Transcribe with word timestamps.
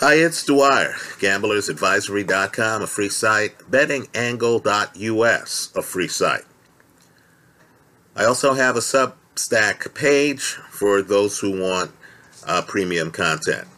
Hi, 0.00 0.14
it's 0.14 0.42
Dwyer, 0.46 0.94
gamblersadvisory.com, 1.18 2.80
a 2.80 2.86
free 2.86 3.10
site, 3.10 3.58
bettingangle.us, 3.70 5.72
a 5.76 5.82
free 5.82 6.08
site. 6.08 6.44
I 8.16 8.24
also 8.24 8.54
have 8.54 8.76
a 8.76 8.78
Substack 8.78 9.94
page 9.94 10.40
for 10.70 11.02
those 11.02 11.40
who 11.40 11.60
want 11.60 11.90
uh, 12.46 12.62
premium 12.62 13.10
content. 13.10 13.68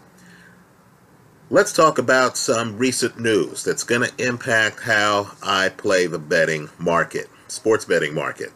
Let's 1.51 1.73
talk 1.73 1.99
about 1.99 2.37
some 2.37 2.79
recent 2.79 3.19
news 3.19 3.65
that's 3.65 3.83
going 3.83 4.09
to 4.09 4.25
impact 4.25 4.85
how 4.85 5.33
I 5.43 5.71
play 5.71 6.07
the 6.07 6.21
betting 6.21 6.71
market, 6.79 7.29
sports 7.49 7.85
betting 7.85 8.15
market. 8.15 8.53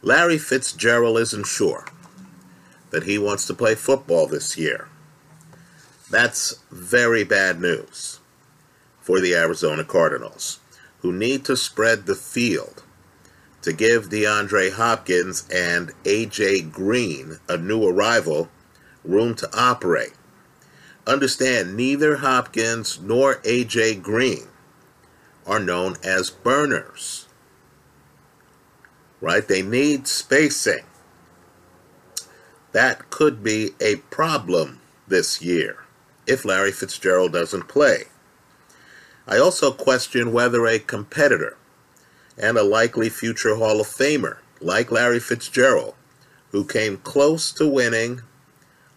Larry 0.00 0.38
Fitzgerald 0.38 1.18
isn't 1.18 1.46
sure 1.46 1.84
that 2.92 3.02
he 3.02 3.18
wants 3.18 3.46
to 3.48 3.52
play 3.52 3.74
football 3.74 4.26
this 4.26 4.56
year. 4.56 4.88
That's 6.10 6.54
very 6.70 7.22
bad 7.22 7.60
news 7.60 8.20
for 8.98 9.20
the 9.20 9.34
Arizona 9.34 9.84
Cardinals, 9.84 10.58
who 11.00 11.12
need 11.12 11.44
to 11.44 11.56
spread 11.56 12.06
the 12.06 12.14
field 12.14 12.82
to 13.60 13.74
give 13.74 14.08
DeAndre 14.08 14.72
Hopkins 14.72 15.46
and 15.52 15.92
AJ 16.04 16.72
Green, 16.72 17.38
a 17.46 17.58
new 17.58 17.86
arrival, 17.86 18.48
room 19.04 19.34
to 19.34 19.50
operate. 19.54 20.14
Understand, 21.06 21.76
neither 21.76 22.16
Hopkins 22.16 22.98
nor 23.00 23.36
AJ 23.36 24.00
Green 24.02 24.48
are 25.46 25.60
known 25.60 25.96
as 26.02 26.30
burners. 26.30 27.26
Right? 29.20 29.46
They 29.46 29.60
need 29.60 30.06
spacing. 30.06 30.84
That 32.72 33.10
could 33.10 33.42
be 33.42 33.72
a 33.78 33.96
problem 33.96 34.80
this 35.06 35.42
year 35.42 35.84
if 36.28 36.44
Larry 36.44 36.72
Fitzgerald 36.72 37.32
doesn't 37.32 37.68
play. 37.68 38.04
I 39.26 39.38
also 39.38 39.72
question 39.72 40.32
whether 40.32 40.66
a 40.66 40.78
competitor 40.78 41.56
and 42.36 42.56
a 42.56 42.62
likely 42.62 43.08
future 43.08 43.56
Hall 43.56 43.80
of 43.80 43.86
Famer 43.86 44.38
like 44.60 44.90
Larry 44.90 45.20
Fitzgerald, 45.20 45.94
who 46.52 46.64
came 46.64 46.98
close 46.98 47.52
to 47.52 47.68
winning 47.68 48.22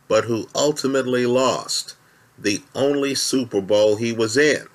but 0.07 0.25
who 0.25 0.47
ultimately 0.53 1.25
lost 1.25 1.95
the 2.37 2.61
only 2.75 3.15
Super 3.15 3.61
Bowl 3.61 3.95
he 3.95 4.11
was 4.11 4.35
in, 4.35 4.67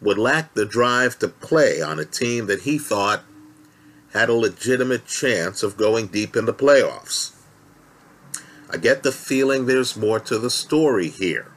would 0.00 0.18
lack 0.18 0.54
the 0.54 0.66
drive 0.66 1.18
to 1.18 1.28
play 1.28 1.80
on 1.80 2.00
a 2.00 2.04
team 2.04 2.46
that 2.46 2.62
he 2.62 2.76
thought 2.76 3.22
had 4.12 4.28
a 4.28 4.34
legitimate 4.34 5.06
chance 5.06 5.62
of 5.62 5.76
going 5.76 6.08
deep 6.08 6.34
in 6.34 6.44
the 6.46 6.54
playoffs. 6.54 7.32
I 8.72 8.76
get 8.76 9.02
the 9.02 9.12
feeling 9.12 9.66
there's 9.66 9.96
more 9.96 10.20
to 10.20 10.38
the 10.38 10.50
story 10.50 11.08
here. 11.08 11.48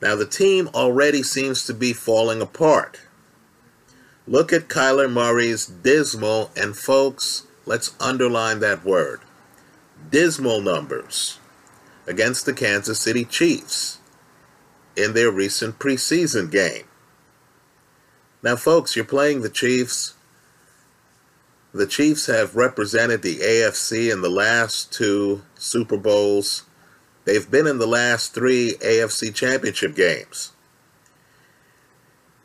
Now, 0.00 0.16
the 0.16 0.26
team 0.26 0.68
already 0.74 1.22
seems 1.22 1.64
to 1.66 1.74
be 1.74 1.92
falling 1.92 2.42
apart. 2.42 3.00
Look 4.26 4.52
at 4.52 4.68
Kyler 4.68 5.10
Murray's 5.10 5.66
dismal, 5.66 6.50
and 6.56 6.76
folks, 6.76 7.46
let's 7.66 7.94
underline 8.00 8.60
that 8.60 8.84
word 8.84 9.20
dismal 10.10 10.60
numbers 10.60 11.38
against 12.06 12.44
the 12.44 12.52
Kansas 12.52 13.00
City 13.00 13.24
Chiefs 13.24 13.98
in 14.96 15.14
their 15.14 15.30
recent 15.30 15.78
preseason 15.78 16.50
game. 16.50 16.84
Now, 18.42 18.56
folks, 18.56 18.96
you're 18.96 19.04
playing 19.04 19.42
the 19.42 19.48
Chiefs 19.48 20.14
the 21.72 21.86
Chiefs 21.86 22.26
have 22.26 22.54
represented 22.54 23.22
the 23.22 23.38
AFC 23.38 24.12
in 24.12 24.20
the 24.20 24.30
last 24.30 24.92
two 24.92 25.42
Super 25.56 25.96
Bowls. 25.96 26.64
They've 27.24 27.50
been 27.50 27.66
in 27.66 27.78
the 27.78 27.86
last 27.86 28.34
three 28.34 28.74
AFC 28.80 29.34
championship 29.34 29.94
games. 29.94 30.52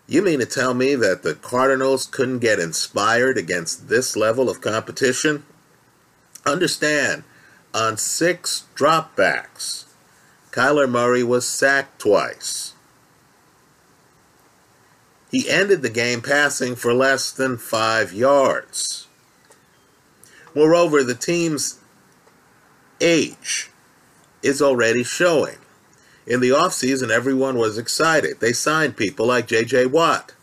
You 0.07 0.21
mean 0.21 0.39
to 0.39 0.45
tell 0.45 0.73
me 0.73 0.95
that 0.95 1.23
the 1.23 1.35
Cardinals 1.35 2.05
couldn't 2.05 2.39
get 2.39 2.59
inspired 2.59 3.37
against 3.37 3.89
this 3.89 4.15
level 4.15 4.49
of 4.49 4.61
competition? 4.61 5.43
Understand, 6.45 7.23
on 7.73 7.97
six 7.97 8.63
dropbacks, 8.75 9.85
Kyler 10.51 10.89
Murray 10.89 11.23
was 11.23 11.45
sacked 11.45 11.99
twice. 11.99 12.73
He 15.29 15.49
ended 15.49 15.81
the 15.81 15.89
game 15.89 16.21
passing 16.21 16.77
for 16.77 16.93
less 16.93 17.29
than 17.31 17.57
five 17.57 18.13
yards. 18.13 19.06
Moreover, 20.57 21.03
the 21.03 21.13
team's 21.13 21.77
age 22.99 23.69
is 24.41 24.59
already 24.59 25.03
showing. 25.03 25.59
In 26.25 26.39
the 26.39 26.49
offseason, 26.49 27.11
everyone 27.11 27.59
was 27.59 27.77
excited. 27.77 28.39
They 28.39 28.53
signed 28.53 28.97
people 28.97 29.27
like 29.27 29.45
J.J. 29.45 29.85
Watt. 29.85 30.33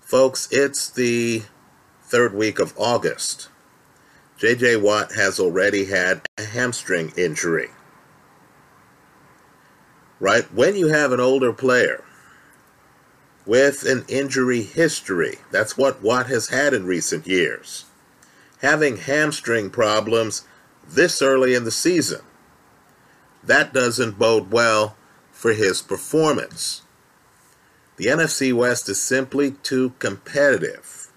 Folks, 0.00 0.46
it's 0.52 0.88
the 0.88 1.42
third 2.04 2.32
week 2.32 2.60
of 2.60 2.72
August. 2.78 3.48
J.J. 4.36 4.76
Watt 4.76 5.10
has 5.16 5.40
already 5.40 5.86
had 5.86 6.20
a 6.38 6.44
hamstring 6.44 7.12
injury. 7.16 7.70
Right? 10.20 10.44
When 10.54 10.76
you 10.76 10.86
have 10.86 11.10
an 11.10 11.18
older 11.18 11.52
player 11.52 12.04
with 13.44 13.84
an 13.84 14.04
injury 14.06 14.62
history, 14.62 15.38
that's 15.50 15.76
what 15.76 16.00
Watt 16.00 16.28
has 16.28 16.50
had 16.50 16.72
in 16.74 16.86
recent 16.86 17.26
years 17.26 17.86
having 18.60 18.96
hamstring 18.96 19.70
problems 19.70 20.44
this 20.86 21.22
early 21.22 21.54
in 21.54 21.64
the 21.64 21.70
season. 21.70 22.20
That 23.42 23.72
doesn't 23.72 24.18
bode 24.18 24.50
well 24.50 24.96
for 25.30 25.52
his 25.52 25.80
performance. 25.80 26.82
The 27.96 28.06
NFC 28.06 28.52
West 28.52 28.88
is 28.88 29.00
simply 29.00 29.52
too 29.52 29.94
competitive. 29.98 31.10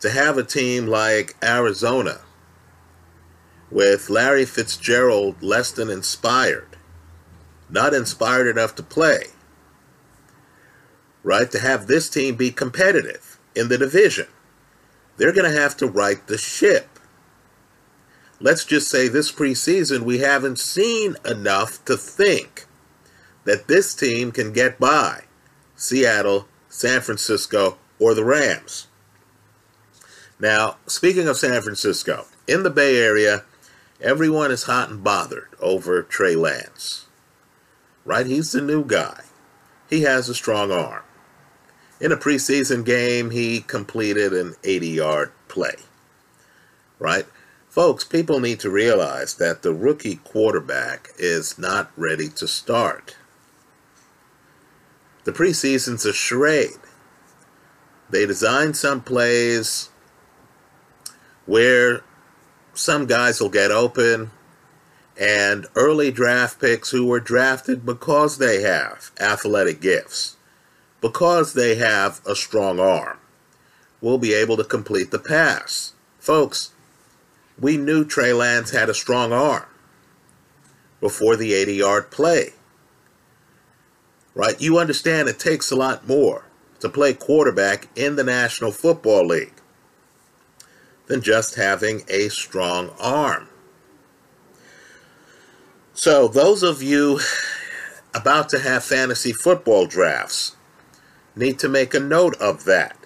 To 0.00 0.10
have 0.10 0.36
a 0.36 0.42
team 0.42 0.86
like 0.86 1.36
Arizona 1.42 2.20
with 3.70 4.10
Larry 4.10 4.44
Fitzgerald 4.44 5.42
less 5.42 5.70
than 5.70 5.88
inspired, 5.88 6.76
not 7.70 7.94
inspired 7.94 8.48
enough 8.48 8.74
to 8.74 8.82
play, 8.82 9.26
right? 11.22 11.50
To 11.52 11.60
have 11.60 11.86
this 11.86 12.10
team 12.10 12.34
be 12.34 12.50
competitive 12.50 13.38
in 13.54 13.68
the 13.68 13.78
division 13.78 14.26
they're 15.16 15.32
going 15.32 15.50
to 15.50 15.60
have 15.60 15.76
to 15.78 15.86
right 15.86 16.26
the 16.26 16.38
ship. 16.38 16.88
Let's 18.40 18.64
just 18.64 18.88
say 18.88 19.08
this 19.08 19.30
preseason, 19.30 20.00
we 20.00 20.18
haven't 20.18 20.58
seen 20.58 21.16
enough 21.24 21.84
to 21.84 21.96
think 21.96 22.66
that 23.44 23.68
this 23.68 23.94
team 23.94 24.32
can 24.32 24.52
get 24.52 24.80
by 24.80 25.24
Seattle, 25.76 26.48
San 26.68 27.00
Francisco, 27.00 27.78
or 27.98 28.14
the 28.14 28.24
Rams. 28.24 28.88
Now, 30.40 30.78
speaking 30.86 31.28
of 31.28 31.36
San 31.36 31.62
Francisco, 31.62 32.26
in 32.48 32.64
the 32.64 32.70
Bay 32.70 32.96
Area, 32.98 33.44
everyone 34.00 34.50
is 34.50 34.64
hot 34.64 34.90
and 34.90 35.04
bothered 35.04 35.48
over 35.60 36.02
Trey 36.02 36.34
Lance. 36.34 37.06
Right? 38.04 38.26
He's 38.26 38.50
the 38.50 38.60
new 38.60 38.84
guy. 38.84 39.22
He 39.88 40.02
has 40.02 40.28
a 40.28 40.34
strong 40.34 40.72
arm. 40.72 41.04
In 42.02 42.10
a 42.10 42.16
preseason 42.16 42.84
game, 42.84 43.30
he 43.30 43.60
completed 43.60 44.32
an 44.32 44.56
80 44.64 44.88
yard 44.88 45.32
play. 45.46 45.76
Right? 46.98 47.26
Folks, 47.68 48.02
people 48.02 48.40
need 48.40 48.58
to 48.60 48.70
realize 48.70 49.34
that 49.34 49.62
the 49.62 49.72
rookie 49.72 50.16
quarterback 50.16 51.10
is 51.16 51.60
not 51.60 51.92
ready 51.96 52.28
to 52.30 52.48
start. 52.48 53.16
The 55.22 55.30
preseason's 55.30 56.04
a 56.04 56.12
charade. 56.12 56.80
They 58.10 58.26
design 58.26 58.74
some 58.74 59.00
plays 59.00 59.88
where 61.46 62.02
some 62.74 63.06
guys 63.06 63.40
will 63.40 63.48
get 63.48 63.70
open, 63.70 64.32
and 65.16 65.68
early 65.76 66.10
draft 66.10 66.60
picks 66.60 66.90
who 66.90 67.06
were 67.06 67.20
drafted 67.20 67.86
because 67.86 68.38
they 68.38 68.62
have 68.62 69.12
athletic 69.20 69.80
gifts 69.80 70.36
because 71.02 71.52
they 71.52 71.74
have 71.74 72.22
a 72.24 72.34
strong 72.34 72.80
arm, 72.80 73.18
we'll 74.00 74.16
be 74.16 74.32
able 74.32 74.56
to 74.56 74.64
complete 74.64 75.10
the 75.10 75.18
pass. 75.18 75.92
Folks, 76.18 76.70
we 77.60 77.76
knew 77.76 78.04
Trey 78.04 78.32
Lance 78.32 78.70
had 78.70 78.88
a 78.88 78.94
strong 78.94 79.32
arm 79.32 79.66
before 81.00 81.36
the 81.36 81.52
80 81.52 81.74
yard 81.74 82.10
play. 82.10 82.50
Right? 84.34 84.58
You 84.58 84.78
understand 84.78 85.28
it 85.28 85.38
takes 85.38 85.70
a 85.70 85.76
lot 85.76 86.08
more 86.08 86.46
to 86.80 86.88
play 86.88 87.12
quarterback 87.12 87.88
in 87.94 88.16
the 88.16 88.24
National 88.24 88.72
Football 88.72 89.26
League 89.26 89.52
than 91.06 91.20
just 91.20 91.56
having 91.56 92.02
a 92.08 92.28
strong 92.28 92.90
arm. 92.98 93.48
So, 95.92 96.26
those 96.28 96.62
of 96.62 96.82
you 96.82 97.20
about 98.14 98.48
to 98.50 98.58
have 98.58 98.82
fantasy 98.82 99.32
football 99.32 99.86
drafts, 99.86 100.56
need 101.34 101.58
to 101.60 101.68
make 101.68 101.94
a 101.94 102.00
note 102.00 102.36
of 102.40 102.64
that. 102.64 102.96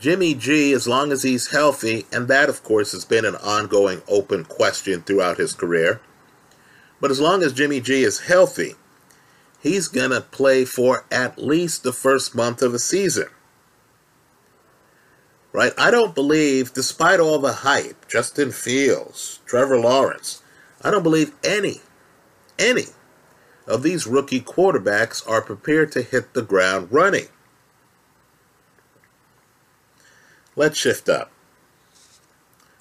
Jimmy 0.00 0.34
G, 0.34 0.72
as 0.72 0.86
long 0.86 1.12
as 1.12 1.22
he's 1.22 1.50
healthy, 1.52 2.06
and 2.12 2.28
that, 2.28 2.48
of 2.48 2.62
course, 2.62 2.92
has 2.92 3.04
been 3.04 3.24
an 3.24 3.36
ongoing 3.36 4.02
open 4.08 4.44
question 4.44 5.00
throughout 5.02 5.38
his 5.38 5.52
career, 5.54 6.00
But 7.00 7.10
as 7.10 7.20
long 7.20 7.42
as 7.42 7.52
Jimmy 7.52 7.80
G 7.80 8.02
is 8.02 8.20
healthy, 8.20 8.74
he's 9.60 9.88
going 9.88 10.10
to 10.10 10.20
play 10.20 10.64
for 10.64 11.04
at 11.10 11.38
least 11.38 11.82
the 11.82 11.92
first 11.92 12.34
month 12.34 12.62
of 12.62 12.72
the 12.72 12.78
season. 12.78 13.28
Right? 15.52 15.72
I 15.78 15.90
don't 15.90 16.14
believe, 16.14 16.72
despite 16.72 17.20
all 17.20 17.38
the 17.38 17.52
hype, 17.52 18.08
Justin 18.08 18.52
Fields, 18.52 19.40
Trevor 19.46 19.78
Lawrence, 19.78 20.42
I 20.82 20.90
don't 20.90 21.02
believe 21.02 21.32
any, 21.44 21.80
any 22.58 22.86
of 23.66 23.82
these 23.82 24.06
rookie 24.06 24.40
quarterbacks 24.40 25.26
are 25.28 25.40
prepared 25.40 25.92
to 25.92 26.02
hit 26.02 26.34
the 26.34 26.42
ground 26.42 26.88
running. 26.90 27.28
Let's 30.56 30.78
shift 30.78 31.08
up. 31.08 31.30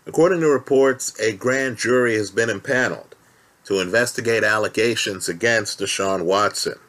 According 0.06 0.42
to 0.42 0.48
reports, 0.48 1.18
a 1.20 1.34
grand 1.34 1.78
jury 1.78 2.16
has 2.16 2.30
been 2.30 2.50
impaneled 2.50 3.16
to 3.66 3.80
investigate 3.80 4.44
allegations 4.44 5.30
against 5.30 5.80
Deshaun 5.80 6.26
Watson. 6.26 6.80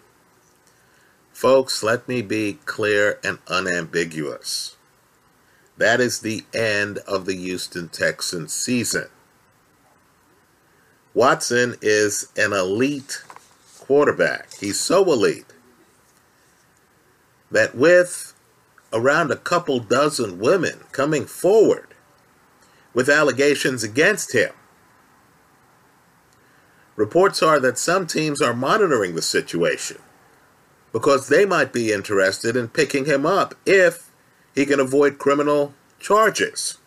Folks, 1.33 1.83
let 1.83 2.09
me 2.09 2.23
be 2.23 2.59
clear 2.65 3.19
and 3.25 3.39
unambiguous. 3.49 4.77
That 5.77 6.01
is 6.01 6.21
the 6.21 6.45
end 6.53 6.99
of 6.99 7.27
the 7.27 7.35
Houston 7.35 7.89
Texans 7.89 8.53
season. 8.53 9.07
Watson 11.15 11.77
is 11.81 12.29
an 12.37 12.53
elite 12.53 13.23
quarterback. 13.79 14.53
He's 14.61 14.79
so 14.79 15.05
elite 15.05 15.47
that 17.51 17.75
with 17.75 18.34
around 18.95 19.31
a 19.31 19.37
couple 19.37 19.81
dozen 19.81 20.39
women 20.39 20.81
coming 20.93 21.27
forward 21.27 21.89
with 22.95 23.09
allegations 23.09 23.83
against 23.83 24.33
him, 24.33 24.53
reports 26.97 27.43
are 27.43 27.61
that 27.61 27.77
some 27.77 28.07
teams 28.07 28.41
are 28.41 28.55
monitoring 28.55 29.15
the 29.15 29.23
situation 29.23 29.99
because 30.93 31.29
they 31.29 31.45
might 31.45 31.73
be 31.73 31.93
interested 31.93 32.57
in 32.57 32.69
picking 32.69 33.05
him 33.05 33.27
up 33.27 33.55
if 33.67 34.11
he 34.55 34.65
can 34.65 34.79
avoid 34.79 35.19
criminal 35.19 35.75
charges. 35.99 36.79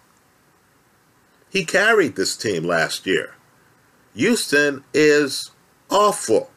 He 1.49 1.65
carried 1.65 2.15
this 2.15 2.35
team 2.37 2.63
last 2.63 3.05
year. 3.05 3.35
Houston 4.15 4.83
is 4.93 5.51
awful 5.89 6.49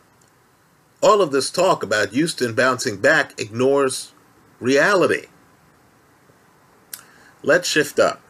all 1.03 1.23
of 1.23 1.33
this 1.33 1.51
talk 1.51 1.83
about 1.83 2.11
Houston 2.11 2.55
bouncing 2.55 2.99
back 2.99 3.41
ignores 3.41 4.13
reality. 4.59 5.27
Let's 7.43 7.69
shift 7.69 7.99
up. 7.99 8.21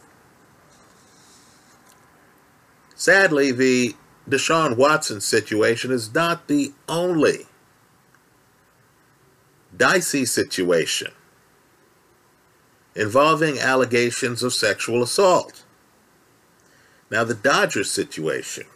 Sadly, 2.95 3.51
the 3.51 3.97
Deshaun 4.29 4.77
Watson 4.77 5.21
situation 5.21 5.91
is 5.91 6.15
not 6.15 6.47
the 6.47 6.73
only 6.89 7.47
dicey 9.77 10.27
situation 10.27 11.13
involving 12.95 13.59
allegations 13.59 14.43
of 14.43 14.53
sexual 14.53 15.03
assault. 15.03 15.65
Now, 17.11 17.25
the 17.25 17.35
Dodgers 17.35 17.91
situation 17.91 18.67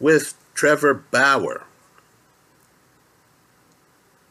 with 0.00 0.34
Trevor 0.54 0.94
Bauer 0.94 1.64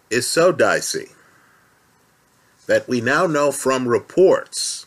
is 0.09 0.29
so 0.29 0.51
dicey 0.51 1.14
that 2.67 2.87
we 2.87 3.01
now 3.01 3.27
know 3.27 3.51
from 3.51 3.87
reports 3.87 4.85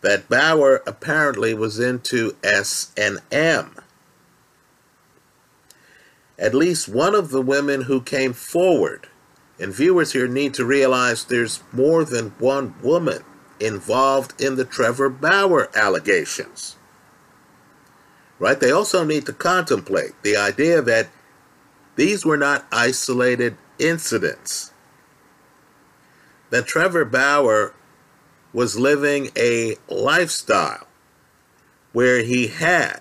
that 0.00 0.28
Bauer 0.28 0.82
apparently 0.86 1.54
was 1.54 1.78
into 1.78 2.36
S&M. 2.44 3.74
At 6.38 6.54
least 6.54 6.88
one 6.88 7.14
of 7.16 7.30
the 7.30 7.42
women 7.42 7.82
who 7.82 8.00
came 8.00 8.32
forward, 8.32 9.08
and 9.58 9.74
viewers 9.74 10.12
here 10.12 10.28
need 10.28 10.54
to 10.54 10.64
realize 10.64 11.24
there's 11.24 11.62
more 11.72 12.04
than 12.04 12.30
one 12.38 12.74
woman 12.80 13.24
involved 13.58 14.40
in 14.40 14.54
the 14.54 14.64
Trevor 14.64 15.08
Bauer 15.08 15.68
allegations. 15.74 16.76
Right? 18.38 18.60
They 18.60 18.70
also 18.70 19.04
need 19.04 19.26
to 19.26 19.32
contemplate 19.32 20.12
the 20.22 20.36
idea 20.36 20.80
that 20.80 21.08
these 21.96 22.24
were 22.24 22.36
not 22.36 22.66
isolated 22.70 23.56
incidents 23.80 24.72
that 26.50 26.66
Trevor 26.66 27.04
Bauer 27.04 27.74
was 28.52 28.78
living 28.78 29.30
a 29.36 29.76
lifestyle 29.88 30.86
where 31.92 32.22
he 32.22 32.48
had 32.48 33.00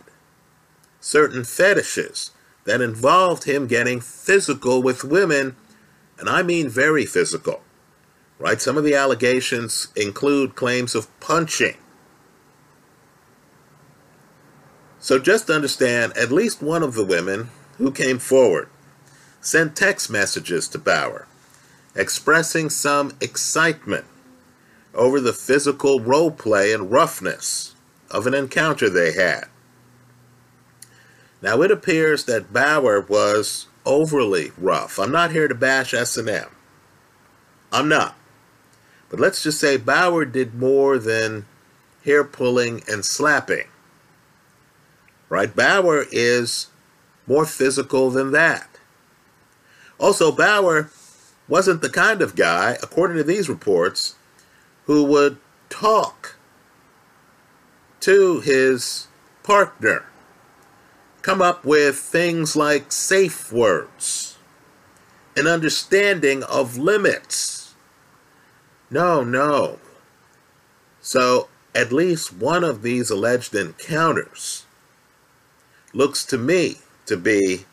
certain 1.00 1.44
fetishes 1.44 2.32
that 2.66 2.82
involved 2.82 3.46
him 3.46 3.66
getting 3.68 4.02
physical 4.02 4.84
with 4.84 5.04
women, 5.04 5.56
and 6.20 6.30
I 6.30 6.44
mean 6.44 6.70
very 6.70 7.06
physical. 7.06 7.62
Right? 8.40 8.62
Some 8.62 8.78
of 8.78 8.84
the 8.84 8.94
allegations 8.94 9.88
include 9.96 10.56
claims 10.56 10.94
of 10.94 11.08
punching. 11.20 11.78
So 15.00 15.18
just 15.18 15.50
understand 15.50 16.16
at 16.18 16.32
least 16.32 16.62
one 16.62 16.84
of 16.84 16.94
the 16.94 17.06
women 17.06 17.50
who 17.78 17.92
came 17.92 18.20
forward 18.20 18.70
sent 19.40 19.76
text 19.76 20.10
messages 20.10 20.68
to 20.68 20.78
Bauer 20.78 21.28
expressing 21.98 22.70
some 22.70 23.12
excitement 23.20 24.06
over 24.94 25.20
the 25.20 25.34
physical 25.34 26.00
role 26.00 26.32
play 26.32 26.72
and 26.72 26.92
roughness 26.92 27.76
of 28.10 28.26
an 28.26 28.34
encounter 28.34 28.90
they 28.90 29.14
had. 29.14 29.46
Now 31.42 31.62
it 31.62 31.72
appears 31.72 32.26
that 32.26 32.54
Bauer 32.54 33.02
was 33.02 33.68
overly 33.86 34.52
rough. 34.58 35.00
I'm 35.00 35.12
not 35.12 35.32
here 35.32 35.48
to 35.48 35.56
bash 35.56 35.94
S&M. 35.94 36.50
I'm 37.72 37.90
not. 37.90 38.16
But 39.10 39.20
let's 39.20 39.44
just 39.44 39.60
say 39.60 39.78
Bauer 39.78 40.26
did 40.26 40.56
more 40.56 40.98
than 40.98 41.46
hair 42.04 42.24
pulling 42.24 42.84
and 42.88 43.06
slapping. 43.06 43.68
Right? 45.30 45.54
Bauer 45.56 46.06
is 46.12 46.68
more 47.26 47.46
physical 47.46 48.10
than 48.10 48.32
that. 48.32 48.70
Also, 50.00 50.32
Bauer 50.32 50.90
wasn't 51.48 51.82
the 51.82 51.90
kind 51.90 52.22
of 52.22 52.36
guy, 52.36 52.78
according 52.84 53.18
to 53.18 53.24
these 53.24 53.50
reports, 53.50 54.16
who 54.86 55.04
would 55.04 55.38
talk 55.70 56.36
to 58.02 58.42
his 58.42 59.08
partner, 59.44 60.06
come 61.22 61.42
up 61.42 61.66
with 61.66 61.96
things 61.98 62.56
like 62.56 62.92
safe 62.92 63.52
words, 63.52 64.38
an 65.36 65.48
understanding 65.48 66.44
of 66.44 66.78
limits. 66.78 67.76
No, 68.90 69.24
no. 69.24 69.80
So, 71.02 71.50
at 71.76 71.92
least 71.92 72.34
one 72.34 72.64
of 72.64 72.82
these 72.82 73.10
alleged 73.10 73.54
encounters 73.54 74.66
looks 75.94 76.26
to 76.26 76.38
me 76.38 76.78
to 77.06 77.18
be 77.18 77.66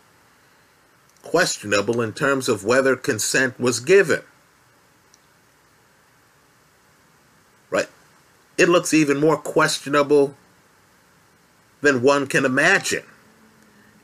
questionable 1.24 2.00
in 2.00 2.12
terms 2.12 2.48
of 2.48 2.64
whether 2.64 2.94
consent 2.94 3.58
was 3.58 3.80
given. 3.80 4.22
Right? 7.70 7.88
It 8.56 8.68
looks 8.68 8.94
even 8.94 9.18
more 9.18 9.36
questionable 9.36 10.36
than 11.80 12.02
one 12.02 12.26
can 12.26 12.44
imagine 12.44 13.04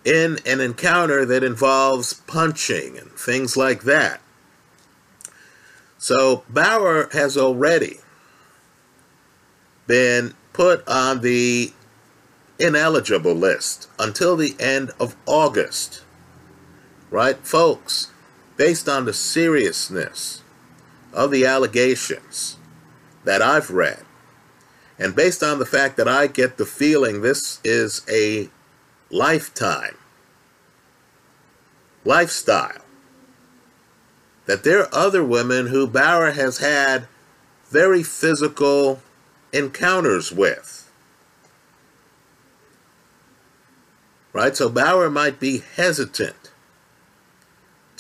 in 0.05 0.39
an 0.47 0.61
encounter 0.61 1.25
that 1.27 1.45
involves 1.45 2.15
punching 2.15 2.99
and 2.99 3.11
things 3.13 3.57
like 3.57 3.83
that. 3.83 4.21
So 5.99 6.45
Bauer 6.49 7.11
has 7.13 7.37
already 7.37 8.01
been 9.87 10.35
put 10.53 10.87
on 10.89 11.21
the 11.21 11.73
ineligible 12.59 13.35
list 13.35 13.89
until 13.99 14.37
the 14.37 14.55
end 14.59 14.91
of 14.99 15.17
August 15.27 16.03
right? 17.11 17.37
Folks, 17.39 18.11
based 18.57 18.89
on 18.89 19.05
the 19.05 19.13
seriousness 19.13 20.43
of 21.13 21.31
the 21.31 21.45
allegations 21.45 22.57
that 23.25 23.43
I've 23.43 23.71
read, 23.71 24.05
and 24.99 25.17
based 25.17 25.43
on 25.43 25.59
the 25.59 25.67
fact 25.67 25.97
that 25.97 26.09
I 26.09 26.27
get 26.27 26.57
the 26.57 26.67
feeling 26.67 27.21
this 27.21 27.61
is 27.65 28.03
a 28.11 28.49
lifetime 29.11 29.97
lifestyle, 32.05 32.83
that 34.47 34.65
there 34.65 34.81
are 34.81 34.95
other 34.95 35.25
women 35.25 35.69
who 35.69 35.87
Bauer 35.87 36.33
has 36.33 36.59
had 36.59 37.07
very 37.69 38.03
physical 38.03 39.01
encounters 39.53 40.33
with. 40.33 40.91
Right? 44.33 44.57
So 44.57 44.69
Bauer 44.69 45.11
might 45.11 45.41
be 45.41 45.63
hesitant 45.77 46.40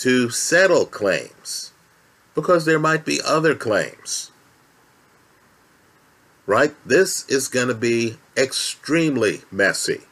to 0.00 0.30
settle 0.30 0.86
claims 0.86 1.72
because 2.34 2.64
there 2.64 2.78
might 2.78 3.04
be 3.04 3.20
other 3.22 3.54
claims. 3.54 4.30
Right? 6.46 6.74
This 6.86 7.28
is 7.28 7.48
going 7.48 7.68
to 7.68 7.74
be 7.74 8.16
extremely 8.34 9.42
messy 9.52 10.02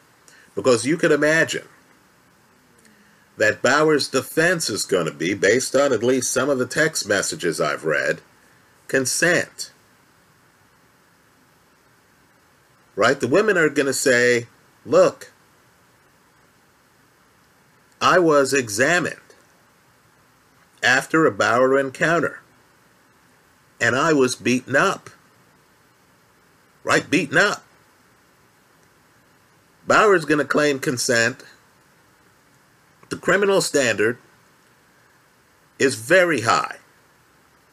because 0.55 0.85
you 0.85 0.99
can 0.99 1.11
imagine 1.11 1.67
that 3.39 3.63
Bauer's 3.63 4.09
defense 4.09 4.69
is 4.69 4.85
going 4.85 5.07
to 5.07 5.13
be, 5.13 5.33
based 5.33 5.75
on 5.75 5.93
at 5.93 6.03
least 6.03 6.33
some 6.33 6.51
of 6.51 6.59
the 6.59 6.67
text 6.67 7.09
messages 7.09 7.59
I've 7.59 7.85
read, 7.85 8.21
consent. 8.89 9.73
Right? 12.95 13.19
The 13.19 13.29
women 13.29 13.57
are 13.57 13.71
going 13.71 13.87
to 13.87 13.95
say, 13.95 14.49
look, 14.85 15.33
I 18.03 18.19
was 18.19 18.53
examined 18.53 19.28
after 20.83 21.27
a 21.27 21.31
Bauer 21.31 21.79
encounter, 21.79 22.41
and 23.81 23.97
I 23.97 24.13
was 24.13 24.37
beaten 24.37 24.77
up. 24.77 25.11
Right? 26.85 27.09
Beaten 27.09 27.39
up. 27.39 27.65
Bauer's 29.87 30.25
going 30.25 30.39
to 30.39 30.45
claim 30.45 30.79
consent. 30.79 31.45
The 33.09 33.17
criminal 33.17 33.61
standard 33.61 34.19
is 35.79 35.95
very 35.95 36.43
high. 36.43 36.77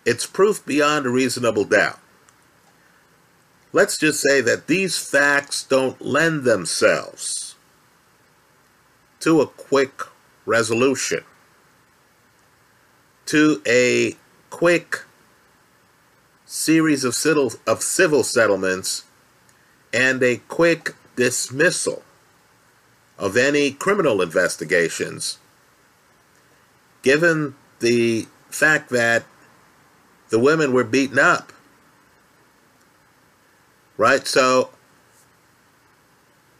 It's 0.05 0.25
proof 0.25 0.65
beyond 0.65 1.05
a 1.05 1.09
reasonable 1.09 1.65
doubt. 1.65 1.99
Let's 3.73 3.97
just 3.97 4.21
say 4.21 4.39
that 4.41 4.67
these 4.67 4.97
facts 4.97 5.63
don't 5.63 5.99
lend 5.99 6.43
themselves 6.43 7.55
to 9.19 9.41
a 9.41 9.47
quick 9.47 10.03
resolution, 10.45 11.25
to 13.27 13.61
a 13.67 14.15
quick 14.49 15.03
series 16.45 17.03
of 17.03 17.15
civil, 17.15 17.51
of 17.65 17.81
civil 17.81 18.23
settlements, 18.23 19.03
and 19.93 20.21
a 20.21 20.37
quick 20.47 20.93
dismissal 21.15 22.03
of 23.17 23.37
any 23.37 23.71
criminal 23.71 24.21
investigations, 24.21 25.37
given 27.01 27.55
the 27.79 28.27
fact 28.49 28.89
that 28.89 29.23
the 30.29 30.39
women 30.39 30.73
were 30.73 30.83
beaten 30.83 31.19
up. 31.19 31.53
Right? 33.97 34.27
So 34.27 34.71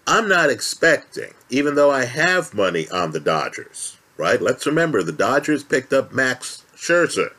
I'm 0.07 0.29
not 0.29 0.49
expecting, 0.49 1.33
even 1.49 1.75
though 1.75 1.91
I 1.91 2.05
have 2.05 2.53
money 2.53 2.87
on 2.89 3.11
the 3.11 3.19
Dodgers, 3.19 3.94
right? 4.17 4.41
Let's 4.41 4.65
remember 4.65 5.03
the 5.03 5.11
Dodgers 5.11 5.63
picked 5.63 5.93
up 5.93 6.11
Max 6.11 6.63
Scherzer. 6.75 7.33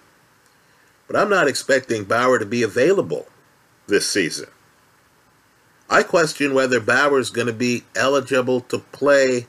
But 1.07 1.17
I'm 1.17 1.31
not 1.31 1.49
expecting 1.49 2.05
Bauer 2.05 2.39
to 2.39 2.47
be 2.47 2.63
available 2.63 3.27
this 3.87 4.09
season. 4.09 4.49
I 5.89 6.03
question 6.03 6.53
whether 6.53 6.81
Bauer's 6.81 7.31
going 7.31 7.47
to 7.47 7.53
be 7.53 7.85
eligible 7.95 8.61
to 8.63 8.79
play 8.79 9.47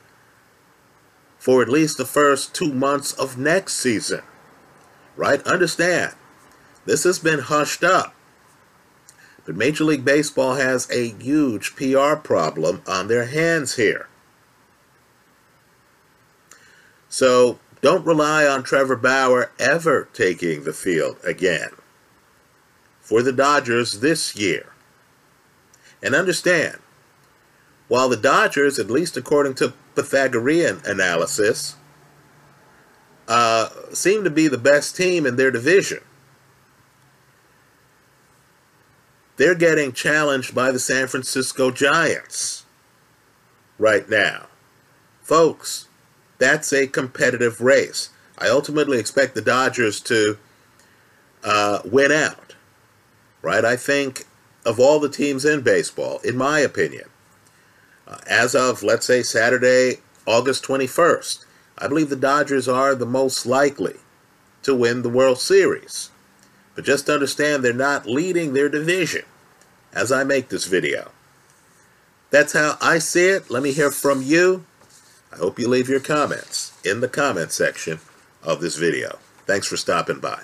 for 1.38 1.62
at 1.62 1.68
least 1.68 1.98
the 1.98 2.04
first 2.04 2.54
two 2.54 2.72
months 2.72 3.12
of 3.12 3.38
next 3.38 3.74
season. 3.74 4.22
Right? 5.16 5.42
Understand, 5.42 6.14
this 6.84 7.04
has 7.04 7.18
been 7.18 7.40
hushed 7.40 7.82
up. 7.82 8.14
But 9.44 9.56
Major 9.56 9.84
League 9.84 10.04
Baseball 10.04 10.54
has 10.54 10.88
a 10.90 11.10
huge 11.10 11.74
PR 11.74 12.14
problem 12.14 12.82
on 12.86 13.08
their 13.08 13.26
hands 13.26 13.76
here. 13.76 14.08
So 17.08 17.58
don't 17.80 18.06
rely 18.06 18.46
on 18.46 18.62
Trevor 18.62 18.96
Bauer 18.96 19.50
ever 19.58 20.08
taking 20.12 20.64
the 20.64 20.72
field 20.72 21.16
again 21.24 21.70
for 23.00 23.22
the 23.22 23.32
Dodgers 23.32 24.00
this 24.00 24.36
year. 24.36 24.72
And 26.02 26.14
understand, 26.14 26.78
while 27.88 28.08
the 28.08 28.16
Dodgers, 28.16 28.78
at 28.78 28.90
least 28.90 29.16
according 29.16 29.54
to 29.54 29.72
Pythagorean 29.94 30.82
analysis, 30.84 31.76
uh, 33.26 33.68
seem 33.92 34.24
to 34.24 34.30
be 34.30 34.46
the 34.48 34.58
best 34.58 34.96
team 34.96 35.26
in 35.26 35.36
their 35.36 35.50
division, 35.50 36.00
they're 39.36 39.54
getting 39.54 39.92
challenged 39.92 40.54
by 40.54 40.70
the 40.70 40.78
San 40.78 41.06
Francisco 41.06 41.70
Giants 41.70 42.64
right 43.78 44.08
now. 44.08 44.46
Folks, 45.22 45.87
that's 46.38 46.72
a 46.72 46.86
competitive 46.86 47.60
race. 47.60 48.10
I 48.38 48.48
ultimately 48.48 48.98
expect 48.98 49.34
the 49.34 49.42
Dodgers 49.42 50.00
to 50.02 50.38
uh, 51.44 51.80
win 51.84 52.12
out, 52.12 52.54
right? 53.42 53.64
I 53.64 53.76
think 53.76 54.26
of 54.64 54.78
all 54.78 55.00
the 55.00 55.08
teams 55.08 55.44
in 55.44 55.62
baseball, 55.62 56.20
in 56.20 56.36
my 56.36 56.60
opinion, 56.60 57.08
uh, 58.06 58.18
as 58.28 58.54
of, 58.54 58.82
let's 58.82 59.06
say, 59.06 59.22
Saturday, 59.22 59.98
August 60.26 60.64
21st, 60.64 61.44
I 61.78 61.88
believe 61.88 62.10
the 62.10 62.16
Dodgers 62.16 62.68
are 62.68 62.94
the 62.94 63.06
most 63.06 63.46
likely 63.46 63.96
to 64.62 64.74
win 64.74 65.02
the 65.02 65.08
World 65.08 65.38
Series. 65.38 66.10
But 66.74 66.84
just 66.84 67.08
understand 67.08 67.64
they're 67.64 67.72
not 67.72 68.06
leading 68.06 68.52
their 68.52 68.68
division 68.68 69.22
as 69.92 70.12
I 70.12 70.24
make 70.24 70.48
this 70.48 70.66
video. 70.66 71.10
That's 72.30 72.52
how 72.52 72.76
I 72.80 72.98
see 72.98 73.28
it. 73.28 73.50
Let 73.50 73.62
me 73.62 73.72
hear 73.72 73.90
from 73.90 74.22
you. 74.22 74.64
I 75.32 75.36
hope 75.36 75.58
you 75.58 75.68
leave 75.68 75.88
your 75.88 76.00
comments 76.00 76.72
in 76.84 77.00
the 77.00 77.08
comment 77.08 77.52
section 77.52 78.00
of 78.42 78.60
this 78.60 78.76
video. 78.76 79.18
Thanks 79.46 79.66
for 79.66 79.76
stopping 79.76 80.20
by. 80.20 80.42